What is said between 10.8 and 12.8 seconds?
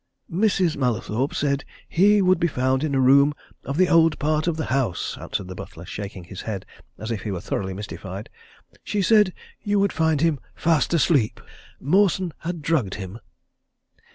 asleep Mawson had